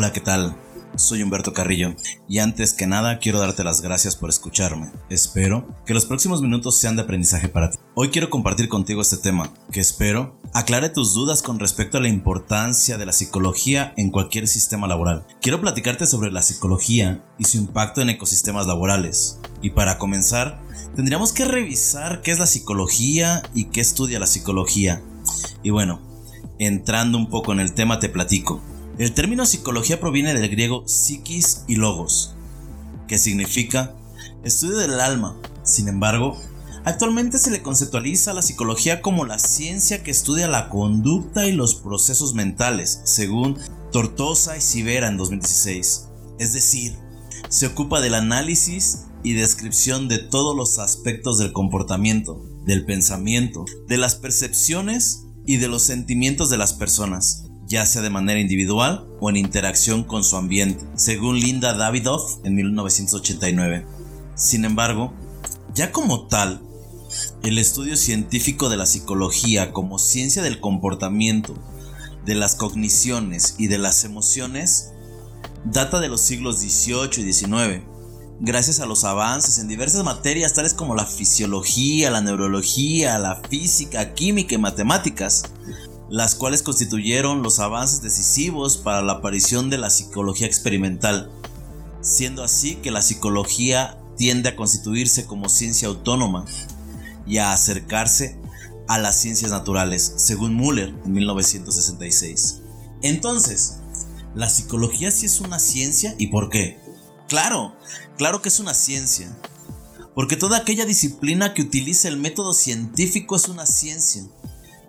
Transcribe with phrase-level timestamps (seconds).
[0.00, 0.56] Hola, ¿qué tal?
[0.96, 1.94] Soy Humberto Carrillo
[2.26, 4.90] y antes que nada quiero darte las gracias por escucharme.
[5.10, 7.78] Espero que los próximos minutos sean de aprendizaje para ti.
[7.94, 12.08] Hoy quiero compartir contigo este tema que espero aclare tus dudas con respecto a la
[12.08, 15.26] importancia de la psicología en cualquier sistema laboral.
[15.42, 19.38] Quiero platicarte sobre la psicología y su impacto en ecosistemas laborales.
[19.60, 20.62] Y para comenzar,
[20.96, 25.02] tendríamos que revisar qué es la psicología y qué estudia la psicología.
[25.62, 26.00] Y bueno,
[26.58, 28.62] entrando un poco en el tema te platico.
[29.00, 32.34] El término psicología proviene del griego psiquis y logos,
[33.08, 33.94] que significa
[34.44, 35.40] estudio del alma.
[35.62, 36.36] Sin embargo,
[36.84, 41.52] actualmente se le conceptualiza a la psicología como la ciencia que estudia la conducta y
[41.52, 43.56] los procesos mentales, según
[43.90, 46.08] Tortosa y Sivera en 2016.
[46.38, 46.94] Es decir,
[47.48, 53.96] se ocupa del análisis y descripción de todos los aspectos del comportamiento, del pensamiento, de
[53.96, 59.30] las percepciones y de los sentimientos de las personas ya sea de manera individual o
[59.30, 63.86] en interacción con su ambiente, según Linda Davidoff en 1989.
[64.34, 65.14] Sin embargo,
[65.72, 66.60] ya como tal,
[67.44, 71.54] el estudio científico de la psicología como ciencia del comportamiento,
[72.24, 74.90] de las cogniciones y de las emociones
[75.64, 77.84] data de los siglos XVIII y XIX,
[78.40, 84.12] gracias a los avances en diversas materias tales como la fisiología, la neurología, la física,
[84.14, 85.44] química y matemáticas,
[86.10, 91.30] las cuales constituyeron los avances decisivos para la aparición de la psicología experimental,
[92.00, 96.44] siendo así que la psicología tiende a constituirse como ciencia autónoma
[97.26, 98.36] y a acercarse
[98.88, 102.60] a las ciencias naturales, según Müller en 1966.
[103.02, 103.76] Entonces,
[104.34, 106.80] ¿la psicología sí es una ciencia y por qué?
[107.28, 107.76] Claro,
[108.16, 109.30] claro que es una ciencia,
[110.16, 114.24] porque toda aquella disciplina que utiliza el método científico es una ciencia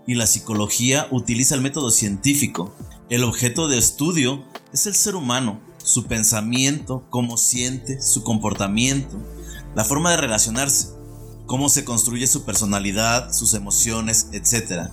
[0.08, 2.74] y la psicología utiliza el método científico.
[3.10, 9.18] El objeto de estudio es el ser humano, su pensamiento, cómo siente, su comportamiento,
[9.76, 10.90] la forma de relacionarse,
[11.46, 14.92] cómo se construye su personalidad, sus emociones, etc.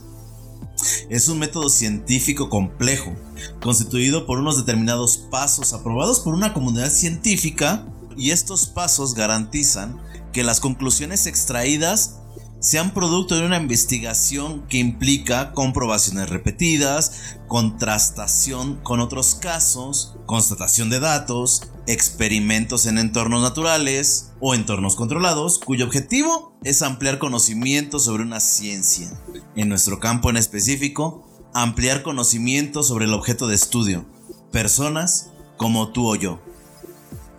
[1.08, 3.14] Es un método científico complejo,
[3.60, 7.86] constituido por unos determinados pasos aprobados por una comunidad científica
[8.16, 10.00] y estos pasos garantizan
[10.32, 12.17] que las conclusiones extraídas
[12.60, 21.00] sean producto de una investigación que implica comprobaciones repetidas, contrastación con otros casos, constatación de
[21.00, 28.40] datos, experimentos en entornos naturales o entornos controlados, cuyo objetivo es ampliar conocimiento sobre una
[28.40, 29.08] ciencia.
[29.54, 34.04] En nuestro campo en específico, ampliar conocimiento sobre el objeto de estudio,
[34.50, 36.42] personas como tú o yo.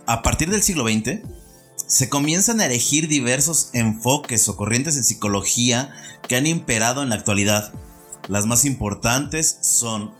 [0.06, 1.20] A partir del siglo XX,
[1.90, 5.92] se comienzan a elegir diversos enfoques o corrientes en psicología
[6.28, 7.74] que han imperado en la actualidad.
[8.28, 10.12] Las más importantes son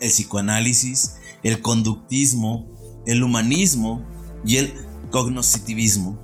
[0.00, 2.66] el psicoanálisis, el conductismo,
[3.04, 4.02] el humanismo
[4.46, 4.72] y el
[5.10, 6.18] cognoscitivismo.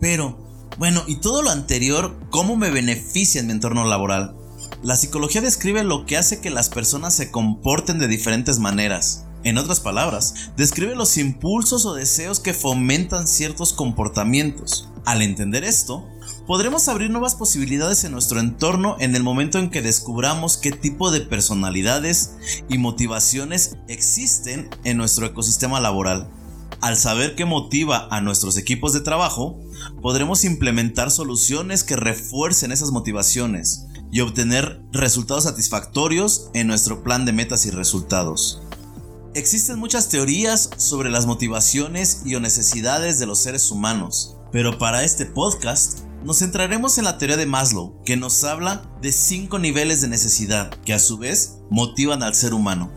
[0.00, 0.38] Pero,
[0.78, 4.36] bueno, y todo lo anterior, ¿cómo me beneficia en mi entorno laboral?
[4.84, 9.24] La psicología describe lo que hace que las personas se comporten de diferentes maneras.
[9.44, 14.88] En otras palabras, describe los impulsos o deseos que fomentan ciertos comportamientos.
[15.04, 16.06] Al entender esto,
[16.46, 21.10] podremos abrir nuevas posibilidades en nuestro entorno en el momento en que descubramos qué tipo
[21.10, 22.36] de personalidades
[22.68, 26.28] y motivaciones existen en nuestro ecosistema laboral.
[26.80, 29.58] Al saber qué motiva a nuestros equipos de trabajo,
[30.00, 37.32] podremos implementar soluciones que refuercen esas motivaciones y obtener resultados satisfactorios en nuestro plan de
[37.32, 38.62] metas y resultados.
[39.38, 45.04] Existen muchas teorías sobre las motivaciones y o necesidades de los seres humanos, pero para
[45.04, 50.00] este podcast nos centraremos en la teoría de Maslow, que nos habla de cinco niveles
[50.00, 52.90] de necesidad que a su vez motivan al ser humano.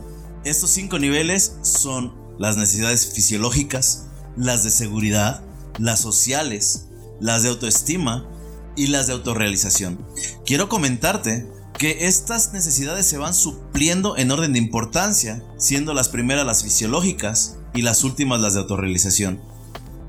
[0.43, 5.43] Estos cinco niveles son las necesidades fisiológicas, las de seguridad,
[5.77, 6.87] las sociales,
[7.19, 8.27] las de autoestima
[8.75, 10.03] y las de autorrealización.
[10.43, 11.47] Quiero comentarte
[11.81, 17.57] que estas necesidades se van supliendo en orden de importancia, siendo las primeras las fisiológicas
[17.73, 19.41] y las últimas las de autorrealización.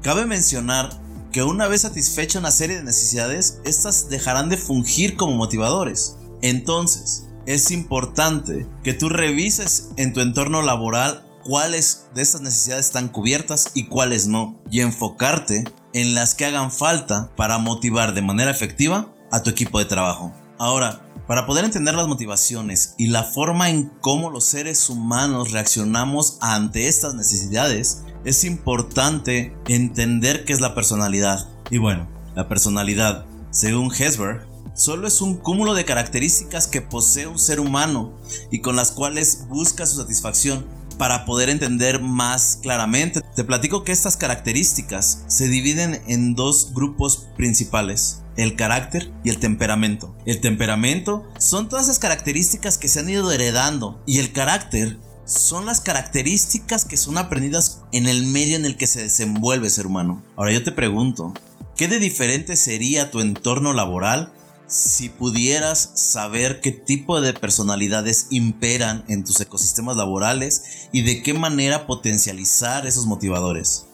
[0.02, 1.00] Cabe mencionar
[1.32, 6.16] que una vez satisfecha una serie de necesidades, estas dejarán de fungir como motivadores.
[6.42, 13.08] Entonces, es importante que tú revises en tu entorno laboral cuáles de estas necesidades están
[13.08, 15.64] cubiertas y cuáles no, y enfocarte
[15.94, 20.34] en las que hagan falta para motivar de manera efectiva a tu equipo de trabajo.
[20.58, 26.38] Ahora, para poder entender las motivaciones y la forma en cómo los seres humanos reaccionamos
[26.40, 31.48] ante estas necesidades, es importante entender qué es la personalidad.
[31.70, 37.38] Y bueno, la personalidad, según Hesberg, solo es un cúmulo de características que posee un
[37.38, 38.12] ser humano
[38.50, 40.66] y con las cuales busca su satisfacción.
[41.02, 43.22] Para poder entender más claramente.
[43.34, 48.22] Te platico que estas características se dividen en dos grupos principales.
[48.36, 50.16] El carácter y el temperamento.
[50.26, 55.66] El temperamento son todas esas características que se han ido heredando y el carácter son
[55.66, 60.22] las características que son aprendidas en el medio en el que se desenvuelve ser humano.
[60.36, 61.34] Ahora yo te pregunto,
[61.76, 64.32] ¿qué de diferente sería tu entorno laboral
[64.72, 71.34] si pudieras saber qué tipo de personalidades imperan en tus ecosistemas laborales y de qué
[71.34, 73.84] manera potencializar esos motivadores.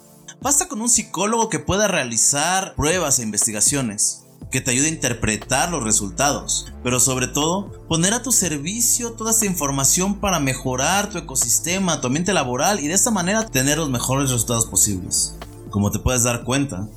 [0.41, 4.23] Basta con un psicólogo que pueda realizar pruebas e investigaciones,
[4.53, 9.33] que te ayude a interpretar los resultados, pero sobre todo poner a tu servicio toda
[9.33, 13.91] esta información para mejorar tu ecosistema, tu ambiente laboral y de esta manera tener los
[13.91, 15.35] mejores resultados posibles.
[15.71, 16.89] Como te puedes dar cuenta,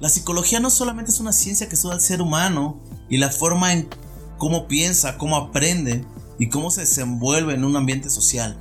[0.00, 3.72] la psicología no solamente es una ciencia que estudia al ser humano, y la forma
[3.72, 3.88] en
[4.38, 6.04] cómo piensa, cómo aprende
[6.38, 8.58] y cómo se desenvuelve en un ambiente social.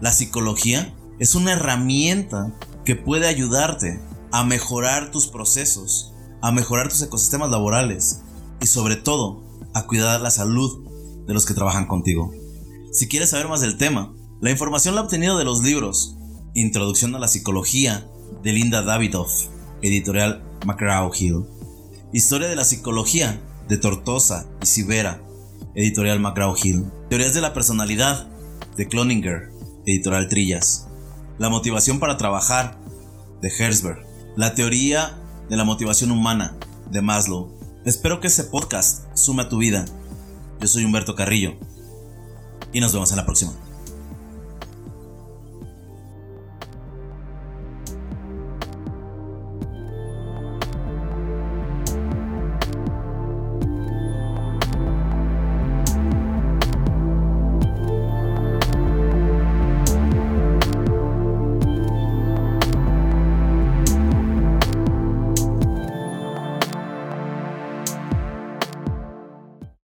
[0.00, 2.52] La psicología es una herramienta
[2.84, 8.20] que puede ayudarte a mejorar tus procesos, a mejorar tus ecosistemas laborales
[8.60, 9.42] y sobre todo
[9.74, 10.86] a cuidar la salud
[11.26, 12.32] de los que trabajan contigo.
[12.92, 16.16] Si quieres saber más del tema, la información la he obtenido de los libros
[16.54, 18.08] Introducción a la Psicología
[18.42, 19.46] de Linda Davidoff,
[19.82, 21.46] editorial McGraw-Hill,
[22.12, 25.20] Historia de la Psicología de Tortosa y Sivera,
[25.74, 26.90] editorial McGraw-Hill.
[27.08, 28.28] Teorías de la personalidad,
[28.76, 29.50] de Cloninger,
[29.86, 30.88] editorial Trillas.
[31.38, 32.78] La motivación para trabajar,
[33.42, 34.04] de Herzberg.
[34.36, 35.18] La teoría
[35.48, 36.56] de la motivación humana,
[36.90, 37.56] de Maslow.
[37.84, 39.84] Espero que ese podcast sume a tu vida.
[40.60, 41.56] Yo soy Humberto Carrillo
[42.72, 43.52] y nos vemos en la próxima.